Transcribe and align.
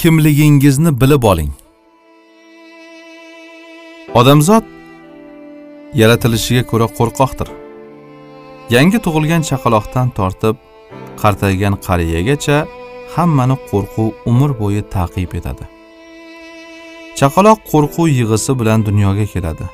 kimligingizni 0.00 1.00
bilib 1.00 1.22
oling. 1.30 1.50
Odamzod 4.20 4.64
yaratilishiga 6.00 6.62
ko'ra 6.70 6.86
qo'rqoqdir. 6.98 7.48
Yangi 8.74 8.98
tug'ilgan 9.04 9.44
chaqaloqdan 9.50 10.08
tortib 10.18 10.56
qartaygan 11.22 11.74
qariyagacha 11.86 12.58
hammani 13.14 13.56
qo'rquv 13.70 14.08
umr 14.30 14.50
bo'yi 14.62 14.82
ta'qib 14.94 15.30
etadi. 15.38 15.64
Chaqaloq 17.18 17.58
qo'rquv 17.70 18.06
yig'isi 18.18 18.52
bilan 18.60 18.80
dunyoga 18.88 19.26
keladi. 19.34 19.66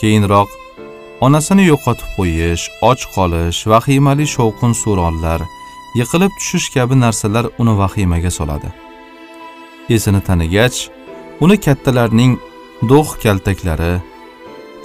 Keyinroq 0.00 0.50
onasini 1.26 1.64
yo'qotib 1.72 2.08
qo'yish 2.16 2.64
och 2.88 3.02
qolish 3.14 3.60
vahimali 3.72 4.26
shovqin 4.36 4.72
suronlar 4.82 5.40
yiqilib 5.98 6.32
tushish 6.38 6.68
kabi 6.74 6.94
narsalar 7.04 7.44
uni 7.60 7.74
vahimaga 7.82 8.32
soladi. 8.40 8.70
Esini 9.96 10.20
tanigach 10.28 10.78
uni 11.44 11.56
kattalarning 11.64 12.32
do'x 12.90 13.08
kaltaklari 13.22 13.94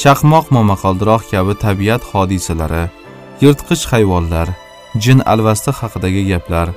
chaqmoq 0.01 0.45
momaqaldiroq 0.55 1.23
kabi 1.31 1.53
tabiat 1.65 2.01
hodisalari 2.11 2.83
yirtqich 3.43 3.83
hayvonlar 3.91 4.47
jin 5.03 5.19
alvasti 5.33 5.71
haqidagi 5.79 6.23
gaplar 6.31 6.67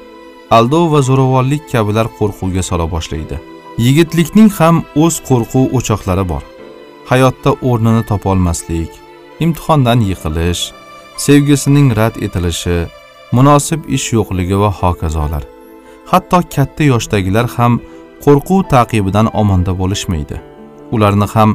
aldov 0.56 0.84
va 0.92 1.00
zo'ravonlik 1.08 1.62
kabilar 1.72 2.06
qo'rquvga 2.18 2.62
sola 2.70 2.86
boshlaydi. 2.94 3.36
Yigitlikning 3.84 4.50
ham 4.58 4.76
o'z 5.04 5.16
qo'rquv 5.28 5.72
o'choqlari 5.78 6.24
bor. 6.32 6.42
Hayotda 7.10 7.50
o'rnini 7.68 8.02
topolmaslik 8.10 8.92
imtihondan 9.44 10.00
yiqilish 10.10 10.62
sevgisining 11.24 11.88
rad 11.98 12.14
etilishi 12.26 12.76
munosib 13.36 13.80
ish 13.96 14.06
yo'qligi 14.16 14.56
va 14.62 14.70
hokazolar. 14.80 15.44
Hatto 16.10 16.38
katta 16.54 16.82
yoshdagilar 16.92 17.46
ham 17.56 17.80
qo'rquv 18.24 18.60
taqibidan 18.74 19.26
omonda 19.40 19.72
bo'lishmaydi. 19.80 20.36
Ularni 20.94 21.26
ham 21.34 21.50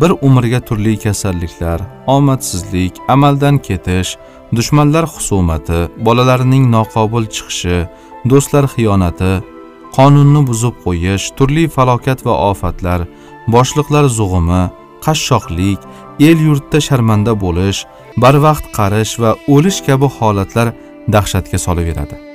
bir 0.00 0.10
umrga 0.22 0.60
turli 0.60 0.98
kasalliklar 1.04 1.80
omadsizlik 2.06 2.94
amaldan 3.08 3.58
ketish 3.58 4.10
dushmanlar 4.56 5.04
husumati 5.14 5.80
bolalarining 6.06 6.64
noqobil 6.76 7.24
chiqishi 7.34 7.78
do'stlar 8.30 8.64
xiyonati 8.74 9.32
qonunni 9.96 10.42
buzib 10.50 10.74
qo'yish 10.84 11.24
turli 11.38 11.64
falokat 11.76 12.26
va 12.26 12.34
ofatlar 12.50 13.00
boshliqlar 13.54 14.04
zug'umi 14.18 14.62
qashshoqlik 15.06 15.80
el 16.28 16.38
yurtda 16.48 16.78
sharmanda 16.88 17.32
bo'lish 17.44 17.80
barvaqt 18.22 18.66
qarish 18.78 19.12
va 19.22 19.30
o'lish 19.54 19.80
kabi 19.88 20.08
holatlar 20.18 20.68
dahshatga 21.14 21.58
solaveradi 21.66 22.25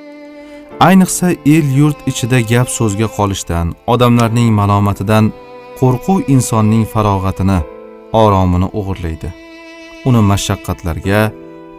ayniqsa 0.87 1.27
el 1.45 1.67
yurt 1.79 1.99
ichida 2.09 2.39
gap 2.51 2.67
so'zga 2.77 3.07
qolishdan 3.17 3.67
odamlarning 3.93 4.49
malomatidan 4.59 5.25
qo'rquv 5.79 6.17
insonning 6.35 6.85
farog'atini 6.93 7.59
oromini 8.23 8.67
o'g'irlaydi. 8.79 9.29
Uni 10.07 10.21
mashaqqatlarga 10.31 11.19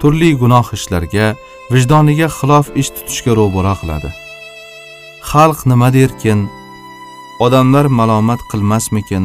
turli 0.00 0.30
gunoh 0.42 0.66
ishlarga 0.76 1.26
vijdoniga 1.74 2.28
xilof 2.38 2.66
ish 2.80 2.90
tutishga 2.96 3.32
ro'baro 3.40 3.74
qiladi. 3.80 4.10
Xalq 5.30 5.60
nima 5.70 5.88
derkin? 5.98 6.40
Odamlar 7.44 7.86
malomat 7.98 8.40
qilmasmikin? 8.50 9.24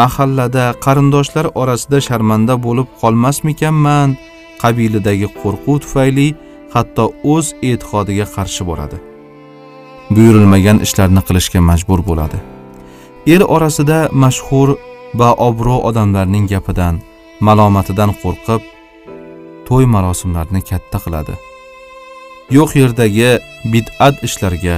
Mahallada 0.00 0.66
qarindoshlar 0.84 1.46
orasida 1.60 1.98
sharmanda 2.08 2.54
bo'lib 2.66 2.88
qolmasmikanman? 3.00 4.08
Qabilidagi 4.62 5.28
qo'rquv 5.40 5.76
tufayli 5.82 6.28
hatto 6.74 7.04
o'z 7.34 7.46
e'tiqodiga 7.68 8.26
qarshi 8.34 8.62
boradi. 8.70 8.98
Buyurilmagan 10.14 10.78
ishlarni 10.86 11.22
qilishga 11.28 11.60
majbur 11.70 12.00
bo'ladi. 12.08 12.38
El 13.34 13.42
orasida 13.54 13.98
mashhur 14.22 14.68
va 15.20 15.30
obro' 15.48 15.80
odamlarning 15.88 16.46
gapidan 16.52 16.94
malomatidan 17.46 18.10
qo'rqib 18.22 18.62
to'y 19.68 19.84
marosimlarini 19.94 20.62
katta 20.70 20.98
qiladi. 21.04 21.34
Yo'q 22.56 22.70
yerdagi 22.82 23.30
bid'at 23.72 24.16
ishlarga 24.26 24.76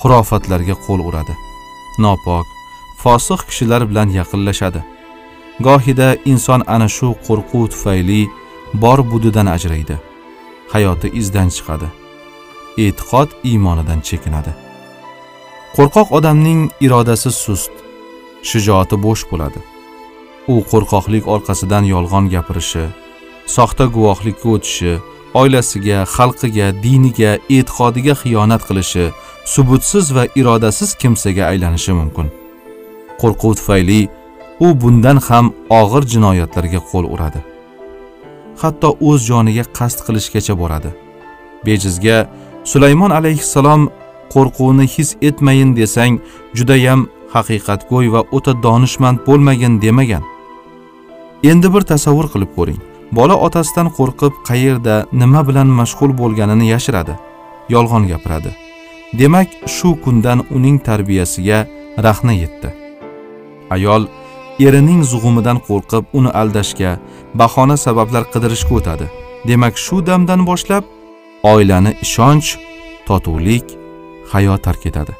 xurofatlarga 0.00 0.74
qo'l 0.86 1.00
uradi. 1.08 1.34
Nopok 2.04 2.46
fosiq 3.02 3.40
kishilar 3.48 3.82
bilan 3.90 4.08
yaqinlashadi. 4.18 4.80
Gohida 5.66 6.08
inson 6.32 6.60
ana 6.74 6.88
shu 6.96 7.08
qo'rquv 7.26 7.62
tufayli 7.72 8.20
bor 8.82 8.98
budidan 9.10 9.46
ajraydi. 9.56 9.96
Hayoti 10.74 11.08
izdan 11.20 11.48
chiqadi. 11.56 11.88
E'tiqod 12.84 13.28
iymonidan 13.50 14.00
chekinadi. 14.08 14.52
Qo'rqoq 15.76 16.08
odamning 16.18 16.60
irodasi 16.86 17.30
sust 17.44 17.74
shijoati 18.50 18.96
bo'sh 19.06 19.24
bo'ladi. 19.30 19.60
U 20.52 20.54
qo'rqoqlik 20.70 21.24
orqasidan 21.34 21.84
yolg'on 21.94 22.24
gapirishi 22.34 22.84
soxta 23.56 23.84
guvohlikka 23.94 24.48
o'tishi 24.54 24.92
oilasiga 25.40 25.98
xalqiga 26.16 26.66
diniga 26.84 27.32
e'tiqodiga 27.56 28.14
xiyonat 28.22 28.62
qilishi 28.68 29.04
subutsiz 29.54 30.06
va 30.16 30.24
irodasiz 30.40 30.90
kimsaga 31.00 31.44
aylanishi 31.52 31.92
mumkin. 32.00 32.26
Qo'rquv 33.20 33.52
tufayli 33.58 34.00
u 34.66 34.68
bundan 34.80 35.18
ham 35.28 35.46
og'ir 35.80 36.02
jinoyatlarga 36.12 36.80
qo'l 36.90 37.04
uradi. 37.14 37.40
Hatto 38.62 38.88
o'z 39.08 39.20
joniga 39.30 39.64
qasd 39.78 39.98
qilishgacha 40.06 40.54
boradi. 40.62 40.90
Bejizga 41.66 42.16
sulaymon 42.70 43.12
alayhissalom 43.18 43.82
qo'rquvni 44.34 44.86
his 44.94 45.10
etmayin 45.28 45.70
desang 45.80 46.14
judayam 46.58 47.00
haqiqatgo'y 47.34 48.06
va 48.14 48.20
o'ta 48.36 48.52
donishmand 48.66 49.18
bo'lmagin 49.26 49.74
demagan. 49.84 50.24
Endi 51.50 51.68
bir 51.74 51.82
tasavvur 51.92 52.26
qilib 52.32 52.50
ko'ring. 52.56 52.80
Bola 53.18 53.36
otasidan 53.46 53.88
qo'rqib 53.98 54.34
qayerda 54.48 54.94
nima 55.20 55.40
bilan 55.48 55.68
mashg'ul 55.80 56.12
bo'lganini 56.20 56.66
yashiradi 56.74 57.14
yolg'on 57.74 58.04
gapiradi. 58.10 58.50
Demak 59.20 59.48
shu 59.76 59.88
kundan 60.04 60.38
uning 60.56 60.78
tarbiyasiga 60.88 61.58
rahna 62.06 62.32
yetdi. 62.42 62.68
Ayol 63.74 64.02
erining 64.60 65.02
zug'umidan 65.02 65.58
qo'rqib 65.68 66.04
uni 66.18 66.30
aldashga 66.40 66.98
bahona 67.40 67.76
sabablar 67.76 68.24
qidirishga 68.32 68.74
o'tadi. 68.78 69.06
Demak 69.48 69.74
shu 69.84 69.96
damdan 70.06 70.40
boshlab 70.50 70.84
oilani 71.52 71.92
ishonch 72.06 72.48
totuvlik 73.08 73.66
hayo 74.32 74.56
tark 74.66 74.86
etadi. 74.90 75.12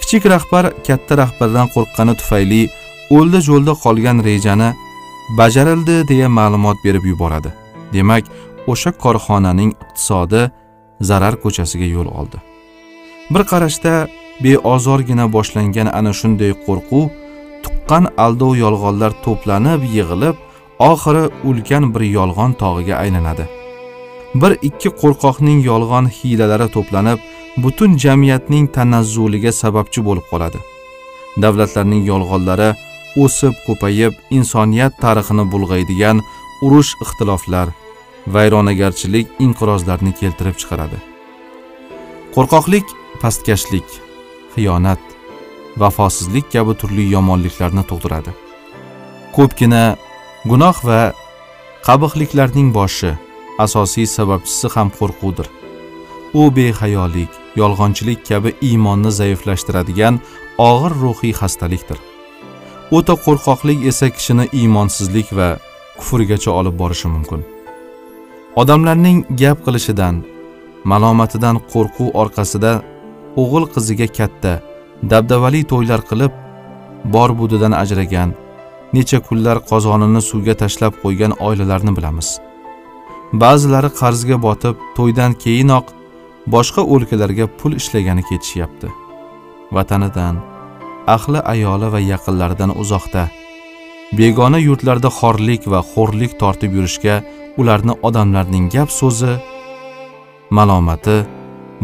Kichik 0.00 0.24
rahbar 0.34 0.64
katta 0.86 1.18
rahbardan 1.22 1.66
qo'rqqani 1.74 2.14
tufayli 2.20 2.62
o'lda 3.16 3.40
jo'lda 3.48 3.72
qolgan 3.84 4.18
rejani 4.28 4.70
bajarildi 5.38 5.96
deya 6.10 6.28
ma'lumot 6.38 6.78
berib 6.84 7.04
yuboradi. 7.12 7.50
Demak 7.94 8.24
o'sha 8.72 8.90
korxonaning 9.02 9.70
iqtisodi 9.84 10.42
zarar 11.08 11.34
ko'chasiga 11.42 11.88
yo'l 11.96 12.08
oldi. 12.20 12.38
Bir 13.32 13.42
qarashda 13.52 13.94
beozorgina 14.44 15.24
boshlangan 15.36 15.88
ana 15.98 16.12
shunday 16.20 16.52
qo'rquv 16.66 17.04
tuqqan 17.90 18.06
aldov 18.24 18.52
yolg'onlar 18.54 19.12
to'planib 19.24 19.82
yig'ilib 19.94 20.36
oxiri 20.90 21.24
ulkan 21.48 21.84
bir 21.94 22.02
yolg'on 22.18 22.52
tog'iga 22.62 22.94
aylanadi. 23.02 23.44
Bir 24.40 24.52
ikki 24.68 24.90
qo'rqoqning 25.00 25.58
yolg'on 25.70 26.06
hiylalari 26.16 26.68
to'planib 26.76 27.18
butun 27.64 27.98
jamiyatning 28.04 28.66
tanazzuliga 28.76 29.52
sababchi 29.62 30.00
bo'lib 30.08 30.26
qoladi. 30.32 30.60
Davlatlarning 31.42 32.02
yolg'onlari 32.12 32.70
o'sib 33.24 33.54
ko'payib 33.66 34.12
insoniyat 34.38 34.92
tarixini 35.04 35.44
bulg'aydigan 35.52 36.22
urush 36.66 36.92
ixtiloflar 37.04 37.68
vayronagarchilik 38.34 39.26
inqirozlarni 39.46 40.12
keltirib 40.20 40.56
chiqaradi. 40.60 40.98
Qo'rqoqlik 42.34 42.86
pastkashlik 43.22 43.88
xiyonat 44.54 45.09
vafosizlik 45.76 46.52
kabi 46.52 46.74
turli 46.80 47.04
yomonliklarni 47.14 47.84
tug'diradi. 47.90 48.32
Ko'pgina 49.36 49.96
gunoh 50.50 50.78
va 50.88 51.00
qabihliklarning 51.86 52.68
boshi 52.78 53.12
asosiy 53.64 54.06
sababchisi 54.16 54.68
ham 54.74 54.88
qo'rquvdir. 54.98 55.46
U 56.40 56.42
behayolik 56.56 57.32
yolg'onchilik 57.60 58.20
kabi 58.28 58.50
iymonni 58.68 59.10
zaiflashtiradigan 59.20 60.20
og'ir 60.68 60.92
ruhiy 61.02 61.34
xastalikdir. 61.40 61.98
O'ta 62.96 63.14
qo'rqoqlik 63.24 63.86
esa 63.90 64.08
kishini 64.16 64.44
iymonsizlik 64.60 65.28
va 65.38 65.48
kufrgacha 65.98 66.50
olib 66.60 66.74
borishi 66.82 67.08
mumkin. 67.14 67.40
Odamlarning 68.60 69.18
gap 69.40 69.58
qilishidan 69.66 70.24
malomatidan 70.90 71.56
qo'rquv 71.72 72.08
orqasida 72.22 72.72
o'g'il 73.40 73.64
qiziga 73.74 74.08
katta 74.18 74.52
dabdabali 75.02 75.64
to'ylar 75.72 76.00
qilib 76.10 76.32
bor 77.14 77.30
budidan 77.38 77.72
ajragan 77.82 78.34
necha 78.92 79.18
kunlar 79.28 79.56
qozonini 79.70 80.22
suvga 80.30 80.54
tashlab 80.62 80.94
qo'ygan 81.02 81.32
oilalarni 81.46 81.92
bilamiz. 81.96 82.28
Ba'zilari 83.42 83.90
qarzga 84.00 84.36
botib 84.46 84.76
to'ydan 84.96 85.32
keyinoq 85.44 85.86
boshqa 86.54 86.82
o'lkalarga 86.94 87.46
pul 87.58 87.72
ishlagani 87.80 88.22
ketishyapti. 88.30 88.88
Vatanidan 89.76 90.36
ahli 91.16 91.40
ayoli 91.52 91.88
va 91.94 92.00
yaqinlaridan 92.12 92.70
uzoqda 92.82 93.22
begona 94.18 94.58
yurtlarda 94.68 95.10
xorlik 95.18 95.62
va 95.72 95.80
xo'rlik 95.92 96.32
tortib 96.42 96.72
yurishga 96.78 97.16
ularni 97.60 97.94
odamlarning 98.08 98.66
gap 98.74 98.90
so'zi 99.00 99.32
malomati 100.56 101.18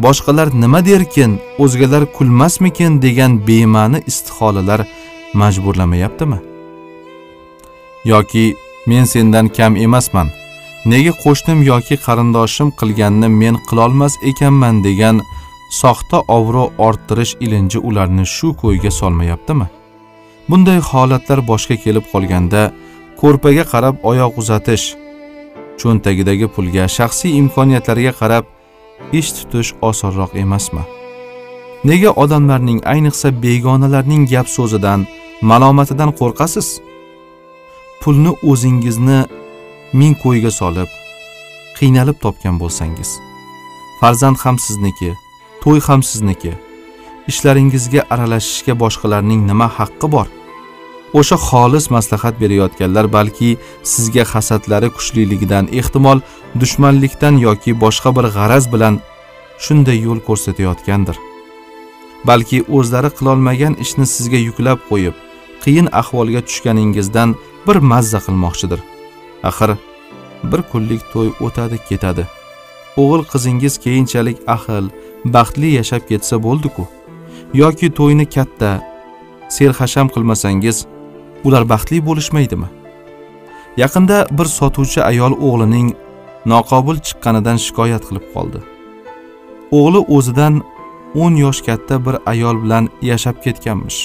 boshqalar 0.04 0.48
nima 0.62 0.81
derkin 0.87 1.40
o'zgalar 1.58 2.04
kulmasmikin 2.16 3.02
degan 3.02 3.32
bema'ni 3.48 4.02
istiholalar 4.10 4.81
majburlamayaptimi? 5.40 6.38
Yoki 8.04 8.54
men 8.87 9.04
sendan 9.04 9.46
kam 9.48 9.76
emasman 9.76 10.28
nega 10.93 11.12
qo'shnim 11.22 11.62
yoki 11.70 11.96
qarindoshim 12.06 12.69
qilganni 12.81 13.28
men 13.40 13.54
qilolmas 13.69 14.14
ekanman 14.31 14.84
degan 14.87 15.16
soxta 15.81 16.19
obro' 16.38 16.70
orttirish 16.87 17.34
ilinji 17.44 17.78
ularni 17.88 18.25
shu 18.37 18.48
ko'yga 18.62 18.90
solmayaptimi? 19.00 19.66
Bunday 20.48 20.78
holatlar 20.90 21.40
boshga 21.50 21.76
kelib 21.84 22.04
qolganda 22.12 22.62
ko'rpaga 23.20 23.64
qarab 23.72 23.96
oyoq 24.10 24.32
uzatish 24.43 24.84
cho'ntagidagi 25.81 26.46
pulga 26.54 26.84
shaxsiy 26.96 27.32
imkoniyatlarga 27.40 28.12
qarab 28.20 28.44
ish 29.19 29.31
tutish 29.37 29.70
osonroq 29.88 30.32
emasmi? 30.43 30.82
Nega 31.88 32.10
odamlarning 32.22 32.81
ayniqsa 32.93 33.28
begonalarning 33.43 34.22
gap 34.32 34.48
so'zidan 34.56 35.06
malomatidan 35.50 36.10
qo'rqasiz? 36.19 36.69
Pulni 38.00 38.32
o'zingizni 38.50 39.20
ming 39.98 40.14
qo'yga 40.22 40.50
solib 40.60 40.90
qiynalib 41.78 42.19
topgan 42.25 42.56
bo'lsangiz 42.62 43.10
farzand 44.00 44.38
ham 44.44 44.56
sizniki 44.66 45.10
to'y 45.62 45.81
ham 45.87 46.02
sizniki 46.10 46.52
ishlaringizga 47.31 48.02
aralashishga 48.12 48.75
boshqalarning 48.82 49.40
nima 49.50 49.69
haqqi 49.78 50.06
bor? 50.14 50.26
O'sha 51.14 51.37
xolis 51.49 51.91
maslahat 51.91 52.41
berayotganlar 52.41 53.12
balki 53.12 53.50
sizga 53.82 54.25
hasadlari 54.32 54.91
kuchliligidan 54.97 55.69
ehtimol 55.81 56.19
dushmanlikdan 56.61 57.35
yoki 57.47 57.73
boshqa 57.85 58.11
bir 58.17 58.26
g'araz 58.37 58.64
bilan 58.73 58.94
shunday 59.64 59.99
yo'l 60.06 60.20
ko'rsatayotgandir. 60.29 61.17
Balki 62.29 62.58
o'zlari 62.76 63.11
qilolmagan 63.19 63.75
ishni 63.85 64.06
sizga 64.14 64.41
yuklab 64.49 64.81
qo'yib 64.91 65.14
qiyin 65.64 65.88
ahvolga 66.00 66.41
tushganingizdan 66.49 67.31
bir 67.67 67.76
mazza 67.91 68.19
qilmoqchidir. 68.26 68.81
Axir 69.49 69.70
bir 70.50 70.61
kunlik 70.70 71.03
to'y 71.12 71.31
o'tadi 71.47 71.79
ketadi. 71.88 72.25
O'g'il 73.03 73.23
qizingiz 73.32 73.75
keyinchalik 73.85 74.38
ahil 74.56 74.87
baxtli 75.35 75.70
yashab 75.79 76.03
ketsa 76.11 76.37
bo'ldi-ku. 76.47 76.85
Yoki 77.62 77.88
to'yni 77.99 78.26
katta 78.37 78.70
serhasham 79.56 80.08
qilmasangiz 80.14 80.76
ular 81.44 81.68
baxtli 81.68 81.98
bo'lishmaydimi? 82.08 82.68
Yaqinda 83.76 84.18
bir 84.38 84.48
sotuvchi 84.58 85.00
ayol 85.10 85.32
o'g'lining 85.48 85.88
noqobil 86.52 86.96
chiqqanidan 87.06 87.58
shikoyat 87.64 88.02
qilib 88.08 88.26
qoldi. 88.34 88.60
O'g'li 89.78 90.00
o'zidan 90.16 90.54
10 91.14 91.36
yosh 91.44 91.60
katta 91.66 91.96
bir 92.06 92.16
ayol 92.32 92.56
bilan 92.62 92.88
yashab 93.10 93.36
ketganmish. 93.44 94.00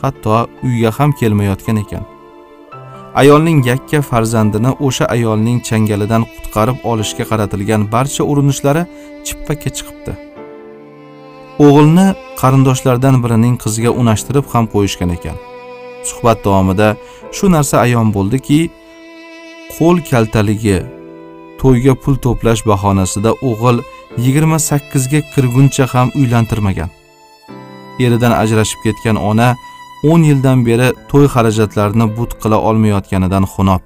Hatto 0.00 0.48
uyga 0.66 0.90
ham 0.98 1.12
kelmayotgan 1.20 1.76
ekan. 1.84 2.04
Ayolning 3.20 3.58
yakka 3.70 4.02
farzandini 4.10 4.70
o'sha 4.86 5.04
ayolning 5.16 5.58
changalidan 5.68 6.22
qutqarib 6.34 6.78
olishga 6.90 7.24
qaratilgan 7.30 7.82
barcha 7.94 8.22
urinishlari 8.30 8.82
chippakka 9.26 9.70
chiqibdi. 9.76 10.12
O'g'ilni 11.66 12.06
qarindoshlardan 12.40 13.16
birining 13.24 13.54
qiziga 13.64 13.90
unashtirib 14.00 14.46
ham 14.52 14.64
qo'yishgan 14.74 15.10
ekan. 15.16 15.36
Suhbat 16.10 16.38
davomida 16.44 16.88
shu 17.36 17.50
narsa 17.54 17.76
ayon 17.84 18.08
bo'ldiki 18.16 18.60
qo'l 19.76 19.96
kaltaligi 20.10 20.78
to'yga 21.60 21.94
pul 22.02 22.16
to'plash 22.24 22.62
bahonasida 22.70 23.30
o'g'il 23.48 23.78
28 24.26 25.08
ga 25.12 25.20
kirguncha 25.32 25.84
ham 25.94 26.08
uylantirmagan. 26.20 26.90
Eridan 28.04 28.32
ajrashib 28.42 28.80
ketgan 28.84 29.16
ona 29.30 29.48
10 30.02 30.28
yildan 30.30 30.58
beri 30.68 30.88
to'y 31.10 31.26
xarajatlarini 31.34 32.06
but 32.16 32.30
qila 32.42 32.58
olmayotganidan 32.68 33.44
xunob 33.54 33.82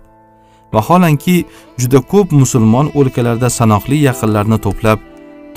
vaholanki 0.72 1.36
juda 1.80 2.00
ko'p 2.12 2.32
musulmon 2.40 2.90
o'lkalarda 2.98 3.48
sanoqli 3.58 3.96
yaqinlarni 4.08 4.58
to'plab 4.66 4.98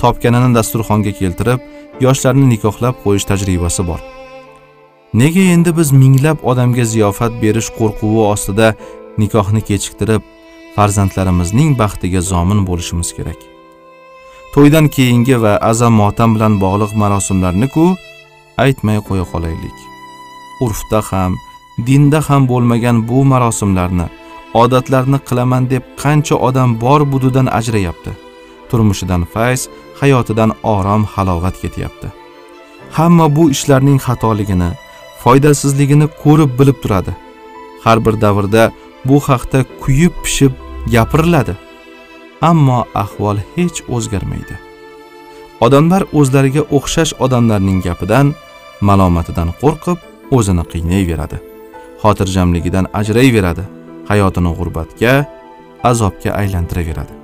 topganini 0.02 0.50
dasturxonga 0.58 1.12
keltirib 1.20 1.60
yoshlarni 2.06 2.46
nikohlab 2.52 2.94
qo'yish 3.04 3.26
tajribasi 3.30 3.82
bor. 3.90 4.00
Nega 5.14 5.40
endi 5.54 5.70
biz 5.76 5.92
minglab 5.92 6.38
odamga 6.50 6.84
ziyofat 6.92 7.32
berish 7.42 7.70
qo'rquvi 7.78 8.20
ostida 8.32 8.68
nikohni 9.20 9.60
kechiktirib 9.68 10.22
farzandlarimizning 10.76 11.70
baxtiga 11.80 12.20
zomin 12.32 12.60
bo'lishimiz 12.68 13.10
kerak? 13.16 13.40
To'ydan 14.54 14.86
keyingi 14.96 15.36
va 15.44 15.52
azam 15.70 15.94
motam 16.02 16.30
bilan 16.36 16.54
bog'liq 16.64 16.92
marosimlarni-ku 17.02 17.84
aytmay 18.64 18.98
qo'ya 19.08 19.24
qolaylik. 19.32 19.76
Urfda 20.64 21.00
ham 21.10 21.32
dinda 21.86 22.20
ham 22.28 22.42
bo'lmagan 22.50 22.96
bu 23.08 23.18
marosimlarni 23.32 24.06
odatlarni 24.62 25.18
qilaman 25.28 25.62
deb 25.72 25.84
qancha 26.02 26.36
odam 26.48 26.70
bor 26.84 27.00
budidan 27.12 27.46
ajrayapti. 27.58 28.12
Turmushidan 28.70 29.22
fayz 29.32 29.60
hayotidan 30.00 30.50
orom 30.74 31.02
halovat 31.12 31.56
ketyapti. 31.62 32.08
Hamma 32.96 33.26
bu 33.36 33.44
ishlarning 33.54 33.98
xatoligini 34.06 34.70
foydasizligini 35.22 36.06
ko'rib 36.22 36.50
bilib 36.58 36.78
turadi. 36.82 37.12
Har 37.84 37.98
bir 38.06 38.20
davrda 38.24 38.62
bu 39.04 39.20
haqda 39.28 39.64
kuyib 39.82 40.14
pishib 40.24 40.52
gapiriladi. 40.94 41.54
Ammo 42.50 42.84
ahvol 42.94 43.38
hech 43.54 43.78
o'zgarmaydi. 43.94 44.54
Odamlar 45.64 46.02
o'zlariga 46.18 46.62
o'xshash 46.76 47.12
odamlarning 47.24 47.78
gapidan 47.86 48.34
malomatidan 48.88 49.48
qo'rqib 49.62 49.98
o'zini 50.36 50.64
qiynayveradi 50.72 51.38
xotirjamligidan 52.02 52.86
ajrayveradi. 53.00 53.64
Hayotini 54.10 54.50
g'urbatga 54.58 55.12
azobga 55.90 56.30
aylantiraveradi. 56.40 57.14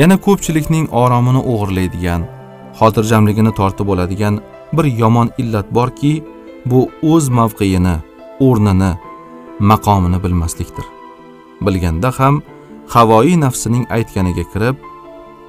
Yana 0.00 0.16
ko'pchilikning 0.26 0.84
oromini 1.02 1.40
o'g'irlaydigan 1.52 2.22
xotirjamligini 2.80 3.52
tortib 3.58 3.88
oladigan 3.94 4.34
bir 4.76 4.86
yomon 5.02 5.28
illat 5.42 5.66
borki 5.78 6.12
bu 6.66 6.90
o'z 7.02 7.28
mavqeini 7.28 7.96
o'rnini 8.40 8.92
maqomini 9.70 10.18
bilmaslikdir. 10.24 10.86
Bilganda 11.60 12.10
ham 12.18 12.42
havoyi 12.88 13.40
nafsining 13.40 13.84
aytganiga 13.96 14.44
kirib 14.52 14.76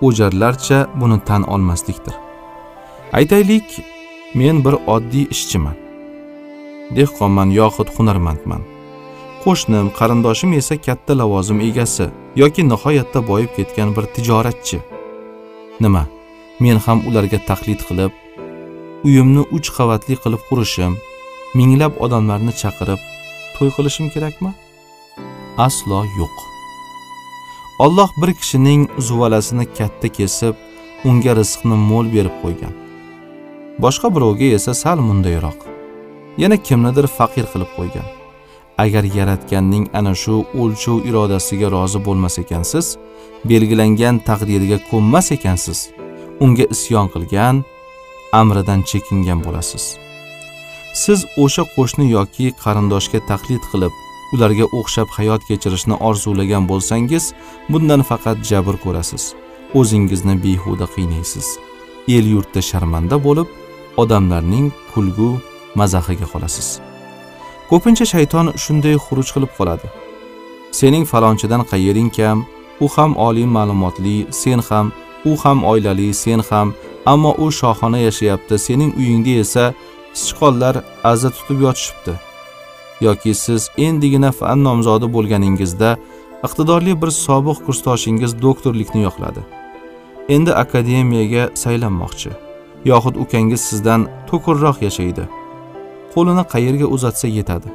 o'jarlarcha 0.01 0.79
buni 1.01 1.19
tan 1.27 1.43
olmaslikdir. 1.53 2.15
Aytaylik 3.13 3.69
men 4.35 4.65
bir 4.65 4.75
oddiy 4.95 5.25
ishchiman. 5.35 5.75
Dehqonman 6.95 7.49
yoxud 7.59 7.89
hunarmandman. 7.97 8.61
Qo'shnim 9.43 9.87
qarindoshim 9.97 10.51
esa 10.59 10.75
katta 10.87 11.13
lavozim 11.19 11.59
egasi 11.67 12.05
yoki 12.41 12.61
nihoyatda 12.71 13.19
boyib 13.27 13.51
ketgan 13.57 13.89
bir 13.95 14.05
tijoratchi. 14.15 14.79
Nima 15.83 16.03
men 16.59 16.77
ham 16.85 16.99
ularga 17.07 17.39
taqlid 17.49 17.81
qilib 17.87 18.20
uyimni 19.07 19.43
uch 19.57 19.69
qavatli 19.77 20.15
qilib 20.23 20.41
qurishim 20.49 20.93
minglab 21.57 21.93
odamlarni 22.05 22.53
chaqirib 22.61 23.01
to'y 23.55 23.69
qilishim 23.77 24.07
kerakmi? 24.13 24.51
Aslo 25.65 25.99
yo'q. 26.19 26.35
Alloh 27.85 28.09
bir 28.21 28.31
kishining 28.39 28.81
zuvalasini 29.07 29.65
katta 29.77 30.07
kesib 30.17 30.55
unga 31.09 31.33
rizqni 31.39 31.77
mo'l 31.89 32.07
berib 32.15 32.35
qo'ygan. 32.43 32.73
Boshqa 33.83 34.07
birovga 34.15 34.47
esa 34.57 34.73
sal 34.83 34.99
mundayroq. 35.09 35.59
Yana 36.41 36.57
kimnidir 36.67 37.05
faqir 37.17 37.45
qilib 37.53 37.71
qo'ygan. 37.77 38.07
Agar 38.83 39.03
yaratganning 39.17 39.85
ana 39.99 40.13
shu 40.23 40.35
o'lchov 40.61 40.97
irodasiga 41.09 41.67
rozi 41.75 41.99
bo'lmas 42.07 42.35
ekansiz 42.43 42.85
belgilangan 43.49 44.15
taqdiriga 44.29 44.77
ko'nmas 44.91 45.27
ekansiz. 45.37 45.79
Unga 46.43 46.65
isyon 46.75 47.07
qilgan 47.13 47.55
amridan 48.39 48.81
chekingan 48.89 49.39
bo'lasiz. 49.45 49.85
Siz 51.03 51.19
o'sha 51.43 51.63
qo'shni 51.75 52.05
yoki 52.17 52.45
qarindoshga 52.63 53.19
taqlid 53.31 53.63
qilib 53.71 53.93
ularga 54.33 54.65
o'xshab 54.79 55.09
hayot 55.17 55.41
kechirishni 55.49 55.95
orzulagan 56.07 56.63
bo'lsangiz 56.71 57.25
bundan 57.71 58.01
faqat 58.09 58.37
jabr 58.49 58.75
ko'rasiz. 58.85 59.23
O'zingizni 59.79 60.35
behuda 60.45 60.87
qiynaysiz. 60.95 61.47
El 62.15 62.25
yurtda 62.33 62.61
sharmanda 62.69 63.17
bo'lib 63.25 63.47
odamlarning 64.01 64.67
kulgu 64.93 65.29
mazaxiga 65.79 66.27
qolasiz. 66.33 66.67
Ko'pincha 67.69 68.05
shayton 68.13 68.47
shunday 68.63 68.95
xuruj 69.05 69.29
qilib 69.35 69.51
qoladi. 69.57 69.87
Sening 70.79 71.05
falonchidan 71.11 71.63
qayering 71.71 72.09
kam 72.17 72.37
u 72.83 72.87
ham 72.95 73.11
oliy 73.27 73.47
ma'lumotli 73.55 74.17
sen 74.41 74.59
ham 74.67 74.91
u 75.29 75.31
ham 75.43 75.57
oilali 75.71 76.07
sen 76.23 76.41
ham 76.49 76.67
ammo 77.05 77.35
u 77.37 77.51
shohona 77.51 77.97
yashayapti. 77.97 78.59
Sening 78.59 78.97
uyingda 78.97 79.29
esa 79.29 79.73
sichqonlar 80.13 80.83
aza 81.03 81.29
tutib 81.29 81.61
yotishibdi. 81.61 82.13
Yoki 83.01 83.33
siz 83.33 83.69
endigina 83.77 84.31
fan 84.31 84.63
nomzodi 84.63 85.07
bo'lganingizda 85.15 85.97
iqtidorli 86.45 87.01
bir 87.01 87.11
sobiq 87.25 87.57
kursdoshingiz 87.65 88.41
doktorlikni 88.41 89.01
yoqladi. 89.07 89.41
Endi 90.29 90.51
akademiyaga 90.63 91.43
saylanmoqchi. 91.63 92.31
Yoxud 92.85 93.15
ukangiz 93.23 93.61
sizdan 93.69 94.01
to'kurroq 94.29 94.77
yashaydi. 94.87 95.23
Qo'lini 96.13 96.43
qayerga 96.53 96.87
uzatsa 96.95 97.27
yetadi? 97.27 97.69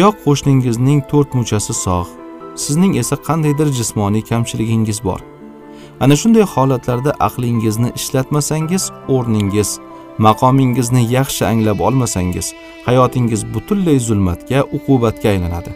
Yo 0.00 0.08
qo'shningizning 0.24 1.00
to'rt 1.10 1.30
muchasi 1.38 1.74
sog' 1.84 2.10
sizning 2.64 2.92
esa 3.02 3.16
qandaydir 3.26 3.68
jismoniy 3.78 4.22
kamchiligingiz 4.30 5.04
bor. 5.04 5.20
Ana 6.00 6.16
shunday 6.20 6.44
holatlarda 6.54 7.12
aqlingizni 7.26 7.88
ishlatmasangiz 7.98 8.84
o'rningiz 9.14 9.70
maqomingizni 10.26 11.02
yaxshi 11.16 11.42
anglab 11.52 11.80
olmasangiz 11.86 12.46
hayotingiz 12.86 13.42
butunlay 13.54 13.98
zulmatga 14.08 14.58
uqubatga 14.76 15.28
aylanadi. 15.34 15.72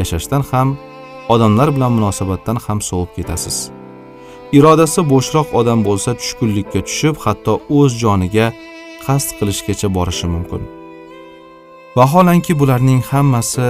Yashashdan 0.00 0.42
ham 0.50 0.68
odamlar 1.28 1.68
bilan 1.76 1.92
munosabatdan 1.98 2.56
ham 2.66 2.78
sovib 2.88 3.10
ketasiz. 3.16 3.56
Irodasi 4.58 5.00
bo'shroq 5.12 5.48
odam 5.60 5.80
bo'lsa 5.88 6.10
tushkunlikka 6.20 6.80
tushib 6.88 7.16
hatto 7.24 7.52
o'z 7.78 7.92
joniga 8.02 8.46
qasd 9.04 9.30
qilishgacha 9.38 9.88
borishi 9.96 10.26
mumkin. 10.34 10.62
Vaholanki 11.96 12.52
bularning 12.60 13.02
hammasi 13.10 13.68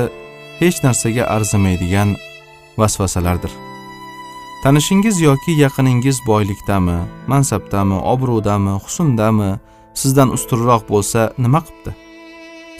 hech 0.61 0.79
narsaga 0.85 1.25
arzimaydigan 1.35 2.11
vasvasalardir. 2.81 3.72
Tanishingiz 4.62 5.21
yoki 5.21 5.52
yaqiningiz 5.64 6.19
boylikdami 6.26 6.99
mansabdami 7.26 7.99
obro'dami 8.12 8.75
husndami 8.85 9.50
sizdan 10.00 10.28
ustunroq 10.37 10.83
bo'lsa 10.90 11.21
nima 11.45 11.61
qilibdi? 11.66 11.92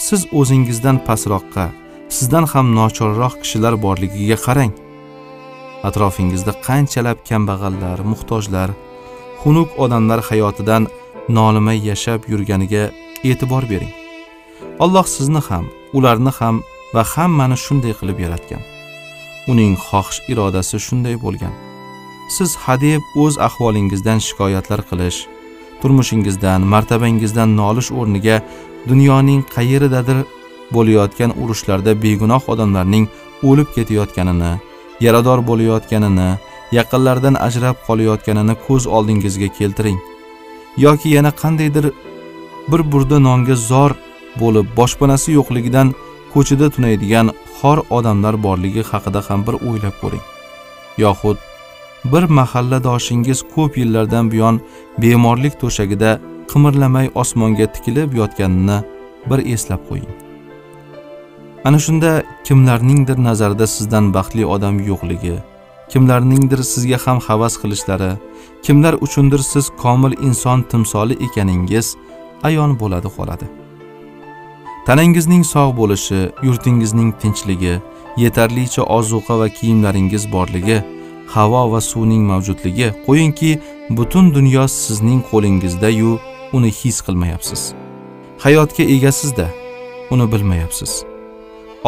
Siz 0.07 0.21
o'zingizdan 0.41 0.97
pastroqqa 1.07 1.67
sizdan 2.17 2.45
ham 2.53 2.67
nochorroq 2.79 3.35
kishilar 3.43 3.75
borligiga 3.85 4.39
qarang. 4.47 4.73
Atrofingizda 5.89 6.53
qanchalab 6.67 7.19
kambag'allar 7.29 7.99
muhtojlar 8.11 8.71
xunuk 9.43 9.71
odamlar 9.85 10.21
hayotidan 10.29 10.83
nolimay 11.37 11.79
yashab 11.91 12.21
yurganiga 12.33 12.85
e'tibor 13.31 13.65
bering. 13.73 13.95
Alloh 14.85 15.07
sizni 15.17 15.43
ham 15.49 15.65
ularni 15.97 16.33
ham 16.39 16.57
va 16.95 17.03
hammani 17.13 17.57
shunday 17.65 17.93
qilib 18.01 18.19
yaratgan. 18.25 18.63
Uning 19.53 19.73
xohish 19.89 20.21
irodasi 20.33 20.77
shunday 20.87 21.17
bo'lgan. 21.27 21.55
Siz 22.37 22.51
hadeb 22.65 23.03
o'z 23.23 23.35
ahvolingizdan 23.47 24.19
shikoyatlar 24.27 24.81
qilish 24.91 25.19
turmushingizdan 25.81 26.61
martabangizdan 26.75 27.57
nolish 27.61 27.91
o'rniga 27.99 28.37
dunyoning 28.91 29.41
qayeridadir 29.55 30.19
bo'layotgan 30.75 31.31
urushlarda 31.43 31.93
begunoh 32.05 32.43
odamlarning 32.53 33.05
o'lib 33.49 33.69
ketayotganini 33.77 34.53
yarador 35.07 35.39
bo'layotganini 35.51 36.31
yaqinlaridan 36.79 37.37
ajrab 37.47 37.77
qolayotganini 37.89 38.55
ko'z 38.67 38.87
oldingizga 38.97 39.49
keltiring. 39.59 39.99
Yoki 40.85 41.09
yana 41.17 41.31
qandaydir 41.43 41.87
bir 42.71 42.83
burda 42.93 43.19
nonga 43.29 43.57
zor 43.71 43.93
bo'lib 44.41 44.67
boshpanasi 44.79 45.31
yo'qligidan 45.39 45.89
ko'chada 46.35 46.67
tunaydigan 46.75 47.27
xor 47.57 47.79
odamlar 47.97 48.35
borligi 48.47 48.83
haqida 48.91 49.21
ham 49.29 49.41
bir 49.47 49.55
o'ylab 49.69 49.97
ko'ring. 50.03 50.25
Yoxud 51.05 51.37
bir 52.05 52.23
mahalladoshingiz 52.23 53.43
ko'p 53.55 53.79
yillardan 53.79 54.31
buyon 54.33 54.61
bemorlik 54.99 55.61
to'shagida 55.61 56.11
qimirlamay 56.53 57.11
osmonga 57.15 57.67
tikilib 57.75 58.13
yotganini 58.21 58.79
bir 59.31 59.39
eslab 59.55 59.83
qo'ying. 59.89 60.15
Ana 61.65 61.79
shunda 61.79 62.23
kimlarningdir 62.45 63.19
nazarida 63.25 63.67
sizdan 63.67 64.15
baxtli 64.15 64.47
odam 64.47 64.77
yo'qligi 64.91 65.37
kimlarningdir 65.93 66.61
sizga 66.73 66.99
ham 67.05 67.19
havas 67.27 67.55
qilishlari 67.63 68.13
kimlar 68.67 68.95
uchundir 69.07 69.39
siz 69.39 69.67
komil 69.83 70.13
inson 70.29 70.63
timsoli 70.71 71.15
ekaningiz 71.27 71.97
ayon 72.43 72.81
bo'ladi 72.81 73.09
qoladi. 73.17 73.47
Tanangizning 74.87 75.45
sog' 75.53 75.77
bo'lishi 75.81 76.21
yurtingizning 76.47 77.11
tinchligi 77.21 77.75
yetarlicha 78.23 78.83
ozuqa 78.99 79.35
va 79.41 79.49
kiyimlaringiz 79.59 80.25
borligi 80.33 80.79
havo 81.35 81.63
va 81.73 81.81
suvning 81.91 82.25
mavjudligi. 82.31 82.89
Qo'yingki 83.07 83.51
butun 83.97 84.35
dunyo 84.37 84.65
sizning 84.69 85.21
qo'lingizda-yu 85.31 86.19
uni 86.57 86.71
his 86.81 87.01
qilmayapsiz. 87.07 87.63
Hayotga 88.45 88.85
egasizda 88.97 89.47
uni 90.13 90.27
bilmayapsiz. 90.33 90.93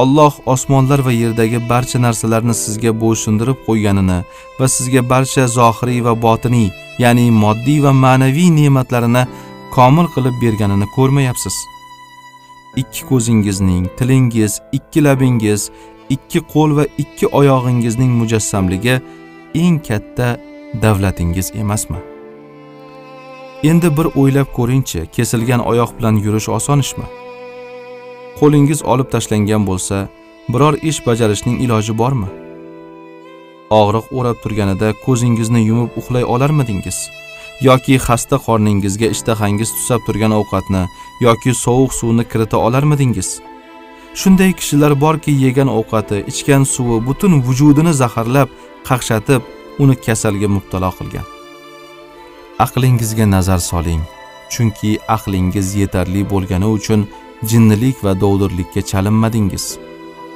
Alloh 0.03 0.35
osmonlar 0.47 1.01
va 1.07 1.13
yerdagi 1.13 1.59
barcha 1.71 1.99
narsalarni 2.07 2.55
sizga 2.65 2.91
bo'ysundirib 3.03 3.59
qo'yganini 3.67 4.19
va 4.61 4.67
sizga 4.77 5.03
barcha 5.13 5.45
zohiriy 5.57 6.01
va 6.07 6.15
botiniy, 6.27 6.71
ya'ni 7.03 7.27
moddiy 7.43 7.79
va 7.85 7.93
ma'naviy 8.05 8.51
ne'matlarini 8.59 9.23
komil 9.77 10.07
qilib 10.15 10.37
berganini 10.45 10.87
ko'rmayapsiz. 10.97 11.57
Ikki 12.83 13.03
ko'zingizning, 13.11 13.85
tilingiz, 13.99 14.53
ikki 14.79 15.01
labingiz, 15.07 15.71
ikki 16.15 16.41
qo'l 16.53 16.71
va 16.79 16.85
ikki 17.03 17.27
oyog'ingizning 17.39 18.13
mujassamligi 18.21 18.97
eng 19.55 19.79
katta 19.89 20.37
davlatingiz 20.83 21.53
emasmi? 21.55 21.99
Endi 23.71 23.97
bir 23.97 24.07
o'ylab 24.21 24.49
ko'ringchi, 24.57 25.07
kesilgan 25.17 25.61
oyoq 25.71 25.91
bilan 25.99 26.17
yurish 26.25 26.49
oson 26.49 26.79
ishmi? 26.87 27.07
qo'lingiz 28.39 28.81
olib 28.93 29.09
tashlangan 29.15 29.63
bo'lsa 29.69 29.99
biror 30.53 30.75
ish 30.91 30.99
bajarishning 31.07 31.61
iloji 31.65 31.95
bormi 32.01 32.29
og'riq 33.81 34.07
o'rab 34.19 34.41
turganida 34.43 34.89
ko'zingizni 35.05 35.61
yumib 35.69 35.99
uxlay 36.01 36.25
olarmidingiz 36.35 36.99
yoki 37.67 37.99
xasta 38.07 38.37
qorningizga 38.47 39.11
ishtahangiz 39.15 39.71
tusab 39.77 40.01
turgan 40.07 40.35
ovqatni 40.41 40.83
yoki 41.27 41.55
sovuq 41.65 41.95
suvni 42.01 42.25
kirita 42.33 42.59
olarmidingiz 42.67 43.29
shunday 44.15 44.53
kishilar 44.53 45.01
borki 45.01 45.33
yegan 45.45 45.69
ovqati 45.79 46.19
ichgan 46.31 46.63
suvi 46.75 46.97
butun 47.07 47.33
vujudini 47.47 47.93
zaharlab 48.01 48.49
qaqshatib 48.89 49.43
uni 49.83 49.95
kasalga 50.07 50.49
mubtalo 50.57 50.91
qilgan. 50.99 51.27
Aqlingizga 52.65 53.27
nazar 53.35 53.61
soling 53.71 54.03
chunki 54.53 54.91
aqlingiz 55.17 55.69
yetarli 55.81 56.23
bo'lgani 56.33 56.69
uchun 56.77 57.01
jinnilik 57.51 57.97
va 58.05 58.13
dovdirlikka 58.23 58.81
chalinmadingiz. 58.91 59.65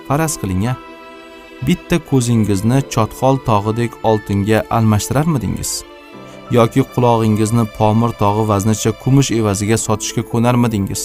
Faraz 0.06 0.35
qiling 0.40 0.64
a 0.70 0.75
bitta 1.66 1.97
ko'zingizni 2.11 2.78
chotqol 2.94 3.37
tog'idek 3.49 3.92
oltinga 4.11 4.58
almashtirarmidingiz? 4.76 5.70
Yoki 6.56 6.82
qulog'ingizni 6.92 7.64
pomir 7.78 8.11
tog'i 8.23 8.44
vaznicha 8.52 8.90
kumush 9.02 9.30
evaziga 9.40 9.76
sotishga 9.87 10.23
ko'narmidingiz? 10.32 11.02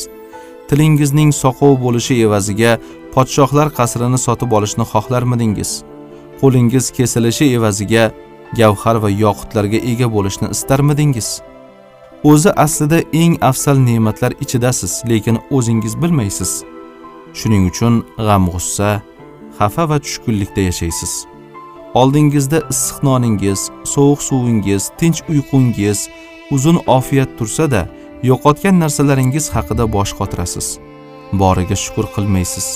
Tilingizning 0.70 1.32
soqov 1.44 1.74
bo'lishi 1.86 2.16
evaziga 2.26 2.72
podshohlar 3.14 3.68
qasrini 3.80 4.20
sotib 4.26 4.52
olishni 4.58 4.86
xohlarmidingiz? 4.92 5.72
Qo'lingiz 6.42 6.86
kesilishi 6.98 7.46
evaziga 7.58 8.04
gavhar 8.60 8.96
va 9.04 9.10
yoqutlarga 9.24 9.80
ega 9.92 10.08
bo'lishni 10.16 10.48
istarmidingiz? 10.56 11.30
O'zi 12.32 12.52
aslida 12.66 13.00
eng 13.22 13.34
afzal 13.50 13.78
ne'matlar 13.88 14.32
ichidasiz 14.44 14.94
lekin 15.10 15.38
o'zingiz 15.58 15.94
bilmaysiz. 16.02 16.52
Shuning 17.40 17.64
uchun 17.72 17.94
g'am 18.28 18.44
g'ussa 18.54 18.90
xafa 19.58 19.84
va 19.90 19.98
tushkunlikda 20.06 20.62
yashaysiz. 20.70 21.14
Oldingizda 22.02 22.60
issiq 22.74 22.98
noningiz 23.08 23.62
sovuq 23.94 24.22
suvingiz 24.30 24.84
tinch 25.00 25.20
uyqungiz 25.32 26.00
uzun 26.56 26.78
ofiyat 26.88 27.30
tursa-da 27.38 27.82
yo'qotgan 28.30 28.80
narsalaringiz 28.84 29.46
haqida 29.56 29.86
bosh 29.96 30.14
qotirasiz. 30.20 30.68
Boriga 31.42 31.76
shukur 31.84 32.06
qilmaysiz. 32.16 32.68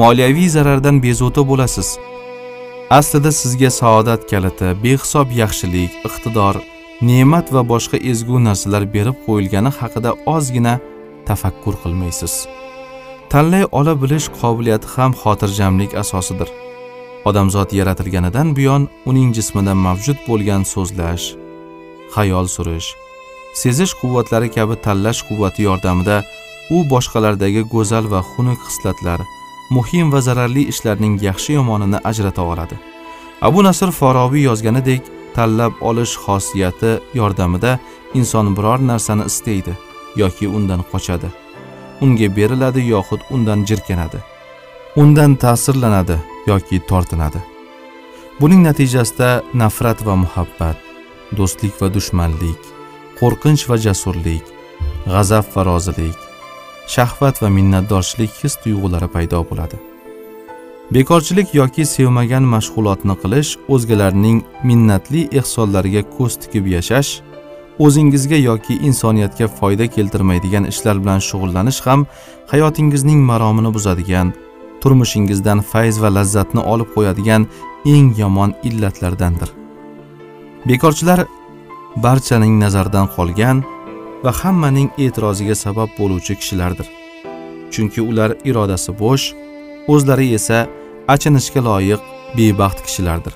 Moliyaviy 0.00 0.48
zarardan 0.56 0.96
bezovta 1.04 1.42
bo'lasiz. 1.50 1.88
Aslida 2.98 3.32
sizga 3.40 3.70
saodat 3.80 4.22
kaliti 4.30 4.68
behisob 4.84 5.28
yaxshilik 5.42 5.92
iqtidor 6.08 6.54
ne'mat 7.08 7.46
va 7.54 7.62
boshqa 7.72 7.98
ezgu 8.10 8.36
narsalar 8.46 8.84
berib 8.94 9.16
qo'yilgani 9.26 9.72
haqida 9.80 10.10
ozgina 10.34 10.74
tafakkur 11.28 11.74
qilmaysiz. 11.82 12.34
Tanlay 13.32 13.64
ola 13.78 13.94
bilish 14.02 14.28
qobiliyati 14.40 14.88
ham 14.94 15.12
xotirjamlik 15.22 15.92
asosidir. 16.02 16.48
Odamzod 17.28 17.70
yaratilganidan 17.78 18.48
buyon 18.56 18.82
uning 19.10 19.30
jismida 19.38 19.74
mavjud 19.86 20.18
bo'lgan 20.28 20.62
so'zlash 20.72 21.26
xayol 22.14 22.46
surish 22.56 22.88
sezish 23.54 23.94
quvvatlari 24.00 24.50
kabi 24.50 24.76
tanlash 24.84 25.22
quvvati 25.28 25.62
yordamida 25.68 26.22
u 26.70 26.84
boshqalardagi 26.92 27.62
go'zal 27.72 28.04
va 28.12 28.20
xunuk 28.32 28.60
xislatlar 28.68 29.20
muhim 29.70 30.12
va 30.12 30.20
zararli 30.20 30.62
ishlarning 30.72 31.18
yaxshi 31.22 31.52
yomonini 31.58 31.98
ajrata 32.10 32.42
oladi. 32.42 32.76
Abu 33.42 33.62
nasr 33.64 33.90
forobiy 33.98 34.42
yozganidek 34.50 35.02
tanlab 35.34 35.72
olish 35.80 36.14
xosiyati 36.24 36.92
yordamida 37.14 37.78
inson 38.14 38.56
biror 38.56 38.80
narsani 38.90 39.24
istaydi 39.30 39.76
yoki 40.16 40.48
undan 40.48 40.80
qochadi. 40.92 41.28
Unga 42.04 42.28
beriladi 42.36 42.82
yoxud 42.94 43.20
undan 43.34 43.64
jirkanadi 43.68 44.18
undan 44.96 45.34
ta'sirlanadi 45.42 46.16
yoki 46.46 46.80
tortinadi. 46.90 47.40
Buning 48.40 48.62
natijasida 48.68 49.30
nafrat 49.54 50.06
va 50.06 50.14
muhabbat 50.24 50.76
do'stlik 51.38 51.74
va 51.82 51.88
dushmanlik 51.94 52.77
qo'rqinch 53.20 53.64
va 53.70 53.76
jasurlik 53.86 54.44
g'azab 55.12 55.46
va 55.54 55.62
rozilik 55.70 56.18
shahvat 56.94 57.42
va 57.42 57.48
minnatdorchilik 57.58 58.32
his 58.42 58.54
tuyg'ulari 58.62 59.08
paydo 59.14 59.40
bo'ladi. 59.50 59.78
Bekorchilik 60.94 61.48
yoki 61.60 61.84
sevmagan 61.94 62.44
mashg'ulotni 62.54 63.14
qilish 63.22 63.50
o'zgalarning 63.74 64.38
minnatli 64.68 65.22
ehsonlariga 65.40 66.02
ko'z 66.16 66.38
tikib 66.42 66.70
yashash 66.74 67.10
o'zingizga 67.84 68.38
yoki 68.48 68.74
insoniyatga 68.88 69.46
foyda 69.58 69.86
keltirmaydigan 69.96 70.64
ishlar 70.72 70.96
bilan 71.02 71.20
shug'ullanish 71.28 71.80
ham 71.86 72.06
hayotingizning 72.52 73.20
maromini 73.30 73.74
buzadigan 73.76 74.32
turmushingizdan 74.82 75.60
fayz 75.72 76.02
va 76.02 76.10
lazzatni 76.18 76.62
olib 76.72 76.88
qo'yadigan 76.96 77.46
eng 77.94 78.08
yomon 78.22 78.54
illatlardandir. 78.68 79.50
Bekorchilar 80.68 81.20
barchaning 82.04 82.54
nazaridan 82.62 83.06
qolgan 83.16 83.58
va 84.24 84.32
hammaning 84.40 84.88
e'tiroziga 85.04 85.56
sabab 85.64 85.90
bo'luvchi 85.98 86.34
kishilardir. 86.40 86.86
Chunki 87.72 88.00
ular 88.10 88.30
irodasi 88.50 88.92
bo'sh 89.02 89.26
o'zlari 89.94 90.28
esa 90.38 90.58
achinishga 91.14 91.60
loyiq 91.68 92.00
bebaxt 92.36 92.78
kishilardir. 92.86 93.34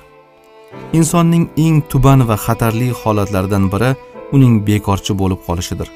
Insonning 0.99 1.45
eng 1.65 1.77
tuban 1.91 2.19
va 2.29 2.37
xatarli 2.45 2.89
holatlaridan 3.01 3.65
biri 3.73 3.91
uning 4.35 4.55
bekorchi 4.67 5.13
bo'lib 5.21 5.41
qolishidir. 5.47 5.89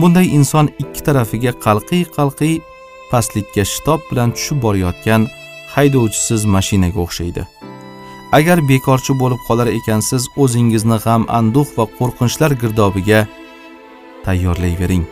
Bunday 0.00 0.26
inson 0.38 0.66
ikki 0.82 1.00
tarafiga 1.06 1.52
qalqiy 1.66 2.04
qalqiy 2.16 2.54
pastlikka 3.10 3.62
shitob 3.72 4.00
bilan 4.10 4.30
tushib 4.36 4.58
borayotgan 4.64 5.22
haydovchisiz 5.74 6.42
mashinaga 6.54 6.98
o'xshaydi. 7.06 7.42
Agar 8.38 8.58
bekorchi 8.68 9.12
bo'lib 9.22 9.40
qolar 9.48 9.68
ekansiz 9.78 10.22
o'zingizni 10.42 10.98
g'am 11.04 11.22
anduh 11.38 11.68
va 11.76 11.84
qo'rqinchlar 11.98 12.52
girdobiga 12.62 13.20
tayyorlayvering. 14.26 15.04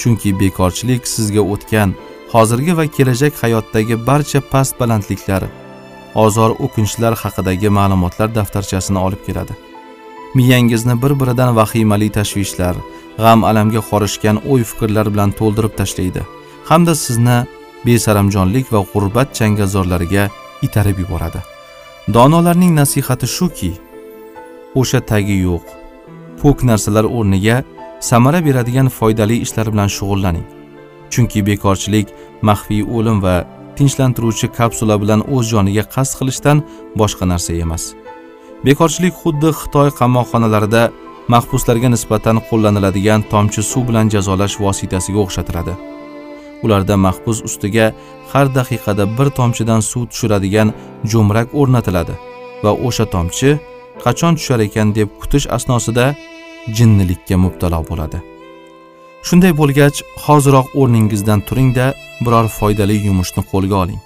Chunki 0.00 0.30
bekorchilik 0.42 1.02
sizga 1.14 1.42
o'tgan 1.54 1.90
hozirgi 2.32 2.76
va 2.78 2.86
kelajak 2.96 3.34
hayotdagi 3.42 3.96
barcha 4.08 4.40
past 4.52 4.72
balandliklar 4.80 5.42
ozor 6.24 6.50
o'kinchlar 6.64 7.14
haqidagi 7.22 7.68
ma'lumotlar 7.78 8.28
daftarchasini 8.38 8.98
olib 9.06 9.22
keladi. 9.26 9.54
Miyangizni 10.34 10.94
bir 11.02 11.12
biridan 11.20 11.56
vahimali 11.58 12.08
tashvishlar 12.18 12.74
g'am 13.22 13.40
alamga 13.50 13.80
qorishgan 13.90 14.36
o'y 14.50 14.62
fikrlar 14.70 15.06
bilan 15.14 15.30
to'ldirib 15.38 15.74
tashlaydi. 15.80 16.22
Hamda 16.70 16.94
sizni 17.04 17.38
besaramjonlik 17.86 18.66
va 18.74 18.80
g'urbat 18.92 19.28
changazorlariga 19.38 20.24
itarib 20.66 20.98
yuboradi. 21.02 21.49
Donolarning 22.14 22.74
nasihati 22.74 23.26
shuki 23.36 23.70
o'sha 24.80 25.00
tagi 25.10 25.36
yo'q. 25.46 25.64
Po'k 26.40 26.58
narsalar 26.70 27.04
o'rniga 27.18 27.56
samara 28.08 28.40
beradigan 28.46 28.88
foydali 28.98 29.36
ishlar 29.44 29.66
bilan 29.72 29.88
shug'ullaning. 29.96 30.46
Chunki 31.12 31.40
bekorchilik 31.48 32.08
maxfiy 32.48 32.82
o'lim 32.96 33.18
va 33.24 33.34
tinchlantiruvchi 33.76 34.48
kapsula 34.58 34.96
bilan 35.02 35.20
o'z 35.34 35.44
joniga 35.52 35.84
qasd 35.94 36.12
qilishdan 36.18 36.58
boshqa 37.00 37.24
narsa 37.32 37.52
emas. 37.64 37.84
Bekorchilik 38.66 39.14
xuddi 39.22 39.50
xitoy 39.60 39.88
qamoqxonalarida 40.00 40.82
mahbuslarga 41.32 41.88
nisbatan 41.94 42.36
qo'llaniladigan 42.48 43.20
tomchi 43.32 43.62
suv 43.70 43.82
bilan 43.88 44.06
jazolash 44.14 44.56
vositasiga 44.64 45.18
o'xshatiladi. 45.24 45.74
Ularda 46.64 46.96
mahbus 47.06 47.38
ustiga 47.48 47.86
har 48.32 48.46
daqiqada 48.58 49.04
bir 49.18 49.28
tomchidan 49.38 49.80
suv 49.90 50.02
tushiradigan 50.10 50.68
jo'mrak 51.12 51.48
o'rnatiladi 51.60 52.14
va 52.64 52.72
o'sha 52.86 53.04
tomchi 53.14 53.50
qachon 54.04 54.34
tushar 54.38 54.60
ekan 54.66 54.94
deb 54.98 55.08
kutish 55.20 55.46
asnosida 55.56 56.04
jinnilikka 56.76 57.36
mubtalo 57.44 57.80
bo'ladi. 57.90 58.18
Shunday 59.28 59.52
bo'lgach 59.60 59.96
hoziroq 60.24 60.66
o'rningizdan 60.80 61.40
turingda 61.48 61.86
biror 62.24 62.46
foydali 62.58 62.96
yumushni 63.06 63.42
qo'lga 63.52 63.76
oling. 63.82 64.00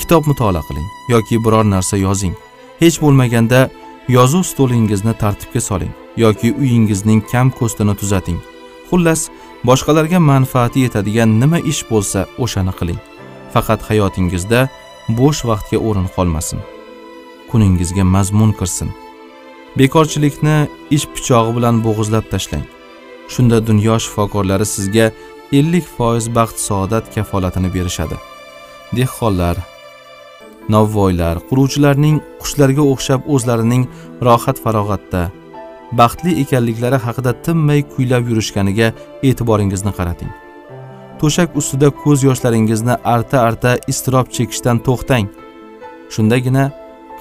Kitob 0.00 0.22
mutolaa 0.30 0.64
qiling 0.68 0.88
yoki 1.12 1.36
biror 1.44 1.64
narsa 1.74 1.96
yozing. 2.06 2.34
Hech 2.82 2.96
bo'lmaganda 3.02 3.60
yozuv 4.16 4.42
stolingizni 4.52 5.14
tartibga 5.22 5.60
soling 5.68 5.92
yoki 6.16 6.48
uyingizning 6.62 7.20
kam 7.32 7.50
ko'stini 7.58 7.94
tuzating. 8.00 8.38
Xullas 8.90 9.20
boshqalarga 9.68 10.18
manfaati 10.30 10.78
yetadigan 10.86 11.30
nima 11.42 11.58
ish 11.72 11.82
bo'lsa 11.90 12.20
o'shani 12.44 12.72
qiling. 12.78 13.00
Faqat 13.52 13.80
hayotingizda 13.88 14.60
bo'sh 15.18 15.40
vaqtga 15.50 15.78
o'rin 15.88 16.08
qolmasin. 16.16 16.60
Kuningizga 17.50 18.04
mazmun 18.14 18.52
kirsin 18.58 18.90
bekorchilikni 19.78 20.56
ish 20.96 21.06
pichog'i 21.14 21.52
bilan 21.56 21.80
bo'g'izlab 21.86 22.26
tashlang. 22.32 22.64
Shunda 23.32 23.58
dunyo 23.68 23.96
shifokorlari 24.04 24.66
sizga 24.74 25.06
50 25.52 25.80
foiz 25.96 26.24
baxt 26.36 26.58
saodat 26.68 27.04
kafolatini 27.14 27.70
berishadi. 27.76 28.16
Dehqonlar 28.96 29.56
novvoylar 30.74 31.36
quruvchilarning 31.48 32.16
qushlarga 32.42 32.82
o'xshab 32.92 33.30
o'zlarining 33.34 33.84
rohat 34.26 34.58
farog'atda 34.64 35.22
baxtli 35.98 36.32
ekanliklari 36.42 36.98
haqida 37.06 37.32
tinmay 37.44 37.80
kuylab 37.94 38.28
yurishganiga 38.30 38.88
e'tiboringizni 39.28 39.92
qarating. 39.98 40.32
To'shak 41.20 41.56
ustida 41.60 41.88
ko'z 42.02 42.24
yoshlaringizni 42.28 42.94
arta 43.14 43.38
arta 43.48 43.70
iztirob 43.92 44.26
chekishdan 44.36 44.78
to'xtang. 44.86 45.26
Shundagina 46.14 46.64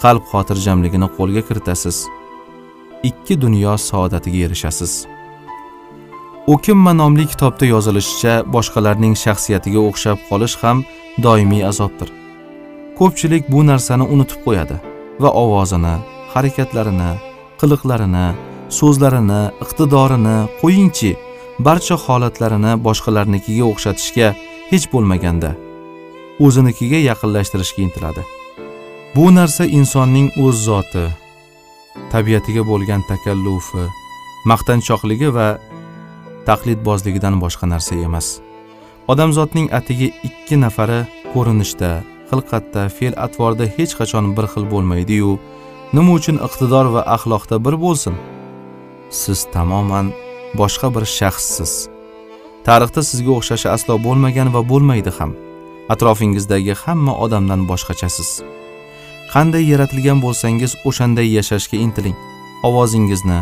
qalb 0.03 0.23
xotirjamligini 0.31 1.07
qo'lga 1.17 1.41
kiritasiz. 1.47 1.97
Ikki 3.09 3.35
dunyo 3.43 3.73
saodatiga 3.89 4.39
erishasiz. 4.47 4.93
O'kinma 6.53 6.91
nomli 7.01 7.25
kitobda 7.31 7.65
yozilishicha 7.73 8.33
boshqalarning 8.53 9.15
shaxsiyatiga 9.23 9.79
o'xshab 9.89 10.17
qolish 10.29 10.55
ham 10.61 10.77
doimiy 11.25 11.63
azobdir. 11.71 12.09
Ko'pchilik 12.99 13.43
bu 13.53 13.59
narsani 13.69 14.05
unutib 14.13 14.39
qo'yadi 14.45 14.77
va 15.23 15.29
ovozini 15.43 15.93
harakatlarini 16.33 17.11
qiliqlarini 17.59 18.25
so'zlarini 18.79 19.41
iqtidorini 19.63 20.37
qo'yingchi 20.61 21.11
barcha 21.67 21.95
holatlarini 22.05 22.73
boshqalarnikiga 22.85 23.65
o'xshatishga 23.71 24.27
hech 24.71 24.85
bo'lmaganda 24.93 25.51
o'zinikiga 26.45 26.99
yaqinlashtirishga 27.09 27.81
intiladi. 27.87 28.23
Bu 29.15 29.25
narsa 29.37 29.63
insonning 29.79 30.27
o'z 30.45 30.57
zoti 30.67 31.05
tabiatiga 32.13 32.63
bo'lgan 32.71 33.01
takallufi 33.11 33.83
maqtanchoqligi 34.51 35.29
va 35.37 35.47
taqlidbozligidan 36.47 37.35
boshqa 37.43 37.69
narsa 37.73 37.99
emas. 38.07 38.27
Odamzodning 39.11 39.67
atigi 39.79 40.07
ikki 40.27 40.55
nafari 40.63 40.99
ko'rinishda 41.33 41.91
xilqatda 42.31 42.83
fe'l 42.97 43.15
atvorda 43.25 43.65
hech 43.77 43.93
qachon 43.99 44.25
bir 44.35 44.45
xil 44.53 44.65
bo'lmaydi-yu 44.73 45.31
nima 45.95 46.11
uchun 46.19 46.37
iqtidor 46.47 46.85
va 46.95 47.01
axloqda 47.15 47.59
bir 47.65 47.75
bo'lsin? 47.83 48.15
Siz 49.11 49.39
tamoman 49.53 50.13
boshqa 50.59 50.87
bir 50.95 51.05
shaxssiz. 51.17 51.71
Tarixda 52.65 53.01
sizga 53.09 53.31
o'xshashi 53.37 53.69
aslo 53.75 53.95
bo'lmagan 54.05 54.49
va 54.55 54.61
bo'lmaydi 54.71 55.11
ham. 55.17 55.31
Atrofingizdagi 55.93 56.73
hamma 56.83 57.13
odamdan 57.25 57.61
boshqachasiz. 57.71 58.29
Qanday 59.33 59.63
yaratilgan 59.71 60.19
bo'lsangiz 60.25 60.71
o'shanday 60.89 61.27
yashashga 61.37 61.77
intiling. 61.85 62.17
Ovozingizni 62.67 63.39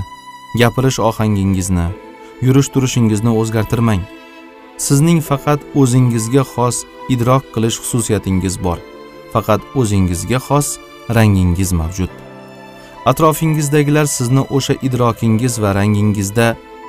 gapirish 0.60 1.00
ohangingizni 1.10 1.88
yurish 2.46 2.70
turishingizni 2.74 3.32
o'zgartirmang. 3.42 4.04
Sizning 4.86 5.20
faqat 5.30 5.60
o'zingizga 5.82 6.44
xos 6.54 6.78
idrok 7.14 7.44
qilish 7.54 7.78
xususiyatingiz 7.82 8.56
bor. 8.66 8.80
Faqat 9.34 9.62
o'zingizga 9.80 10.40
xos 10.48 10.68
rangingiz 11.16 11.72
mavjud. 11.82 12.29
Atrofingizdagilar 13.12 14.06
sizni 14.18 14.44
o'sha 14.58 14.74
idrokingiz 14.88 15.54
va 15.64 15.70
rangingizda 15.78 16.48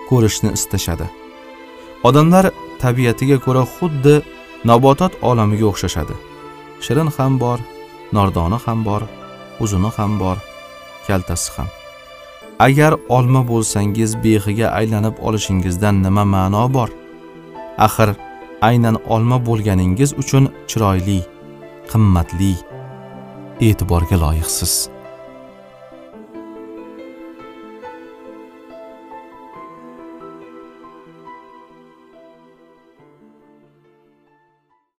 ko'rishni 0.08 0.50
istashadi. 0.58 1.06
Odamlar 2.08 2.50
tabiatiga 2.82 3.38
ko'ra 3.46 3.64
xuddi 3.74 4.14
nabotot 4.70 5.12
olamiga 5.30 5.66
o'xshashadi. 5.72 6.14
Shirin 6.84 7.08
ham 7.16 7.32
bor 7.42 7.58
nordoni 8.16 8.58
ham 8.64 8.84
bor 8.88 9.02
uzuni 9.64 9.90
ham 9.96 10.12
bor 10.22 10.36
kaltasi 11.06 11.50
ham. 11.56 11.68
Agar 12.66 12.92
olma 13.16 13.42
bo'lsangiz 13.50 14.10
behiga 14.24 14.68
aylanib 14.80 15.16
olishingizdan 15.26 16.02
nima 16.04 16.24
ma'no 16.34 16.64
bor? 16.76 16.90
Axir 17.86 18.10
aynan 18.68 18.96
olma 19.14 19.38
bo'lganingiz 19.48 20.10
uchun 20.22 20.44
chiroyli 20.70 21.20
qimmatli 21.90 22.54
e'tiborga 23.66 24.16
loyiqsiz. 24.24 24.99